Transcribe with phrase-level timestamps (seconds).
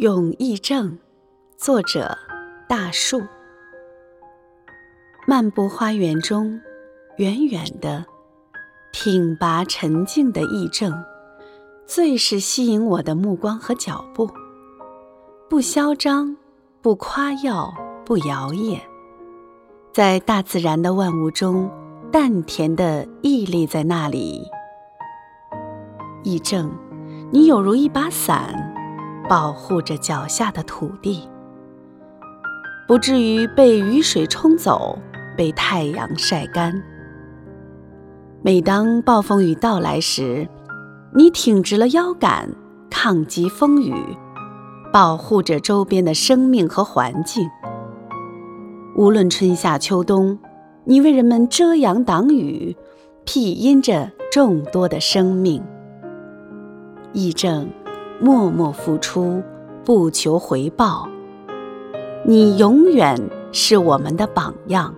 [0.00, 0.96] 用癔症，
[1.58, 2.16] 作者
[2.66, 3.20] 大树。
[5.26, 6.58] 漫步花园中，
[7.18, 8.06] 远远的，
[8.94, 11.04] 挺拔沉静的癔症，
[11.86, 14.30] 最是吸引我的目光和脚步。
[15.50, 16.34] 不嚣张，
[16.80, 17.70] 不夸耀，
[18.02, 18.80] 不摇曳，
[19.92, 21.70] 在大自然的万物中，
[22.10, 24.48] 淡甜的屹立在那里。
[26.24, 26.72] 癔症，
[27.30, 28.66] 你有如一把伞。
[29.30, 31.20] 保护着脚下的土地，
[32.88, 34.98] 不至于被雨水冲走，
[35.36, 36.82] 被太阳晒干。
[38.42, 40.48] 每当暴风雨到来时，
[41.14, 42.50] 你挺直了腰杆，
[42.90, 43.94] 抗击风雨，
[44.92, 47.48] 保护着周边的生命和环境。
[48.96, 50.36] 无论春夏秋冬，
[50.84, 52.76] 你为人们遮阳挡雨，
[53.24, 55.62] 庇荫着众多的生命。
[57.12, 57.70] 义正。
[58.20, 59.42] 默默付出，
[59.84, 61.08] 不求回报。
[62.24, 63.18] 你永远
[63.50, 64.94] 是我们的榜样。